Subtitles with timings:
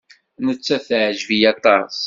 [0.45, 1.95] Nettat teɛjeb-iyi aṭas.